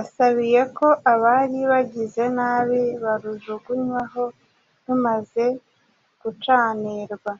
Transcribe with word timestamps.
asabiye 0.00 0.60
ko 0.76 0.86
abari 1.12 1.58
bagize 1.70 2.22
nabi 2.36 2.80
barujugunywa 3.04 4.02
ho 4.12 4.24
rumaze 4.84 5.44
gucanirwa. 6.20 7.32